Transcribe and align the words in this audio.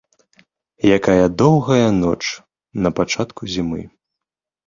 Якая 0.97 1.25
доўгая 1.41 1.87
ноч 2.03 2.17
на 2.85 2.89
пачатку 3.01 3.41
зімы! 3.57 3.81